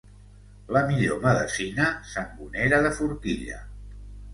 La 0.77 0.81
millor 0.87 1.21
medecina, 1.27 1.93
sangonera 2.15 2.85
de 2.89 2.97
forquilla. 3.01 3.67